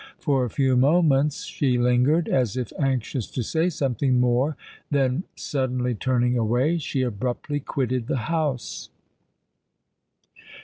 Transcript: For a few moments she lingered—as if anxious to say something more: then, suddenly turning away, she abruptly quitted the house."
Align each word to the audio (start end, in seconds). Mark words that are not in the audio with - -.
For 0.17 0.43
a 0.43 0.49
few 0.49 0.75
moments 0.75 1.43
she 1.43 1.77
lingered—as 1.77 2.57
if 2.57 2.73
anxious 2.79 3.27
to 3.27 3.43
say 3.43 3.69
something 3.69 4.19
more: 4.19 4.57
then, 4.89 5.25
suddenly 5.35 5.93
turning 5.93 6.35
away, 6.35 6.79
she 6.79 7.03
abruptly 7.03 7.59
quitted 7.59 8.07
the 8.07 8.17
house." 8.25 8.89